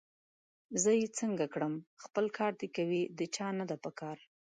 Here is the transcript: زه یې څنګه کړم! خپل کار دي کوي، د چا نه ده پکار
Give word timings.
زه 0.81 0.91
یې 0.99 1.07
څنګه 1.19 1.45
کړم! 1.53 1.73
خپل 2.03 2.25
کار 2.37 2.51
دي 2.59 2.67
کوي، 2.75 3.01
د 3.17 3.19
چا 3.35 3.47
نه 3.57 3.65
ده 3.69 3.75
پکار 3.83 4.17